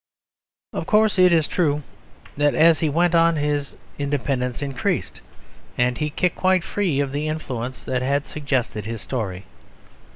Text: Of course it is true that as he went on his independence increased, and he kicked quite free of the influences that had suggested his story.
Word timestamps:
Of 0.73 0.87
course 0.87 1.19
it 1.19 1.31
is 1.31 1.45
true 1.47 1.83
that 2.35 2.55
as 2.55 2.79
he 2.79 2.89
went 2.89 3.13
on 3.13 3.35
his 3.35 3.75
independence 3.99 4.63
increased, 4.63 5.21
and 5.77 5.95
he 5.99 6.09
kicked 6.09 6.37
quite 6.37 6.63
free 6.63 6.99
of 6.99 7.11
the 7.11 7.27
influences 7.27 7.85
that 7.85 8.01
had 8.01 8.25
suggested 8.25 8.87
his 8.87 9.03
story. 9.03 9.45